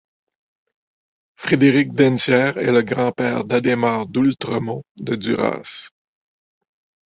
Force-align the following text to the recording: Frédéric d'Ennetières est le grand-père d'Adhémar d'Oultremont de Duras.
Frédéric 1.35 1.91
d'Ennetières 1.91 2.57
est 2.57 2.71
le 2.71 2.81
grand-père 2.81 3.43
d'Adhémar 3.43 4.07
d'Oultremont 4.07 4.83
de 4.95 5.15
Duras. 5.15 5.91